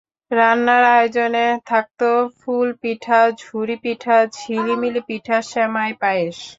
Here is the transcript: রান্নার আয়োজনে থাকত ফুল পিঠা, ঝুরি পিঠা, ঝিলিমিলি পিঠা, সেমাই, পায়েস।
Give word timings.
রান্নার 0.31 0.83
আয়োজনে 0.95 1.45
থাকত 1.65 2.01
ফুল 2.39 2.67
পিঠা, 2.81 3.19
ঝুরি 3.41 3.75
পিঠা, 3.83 4.17
ঝিলিমিলি 4.37 5.01
পিঠা, 5.07 5.37
সেমাই, 5.51 5.91
পায়েস। 6.01 6.39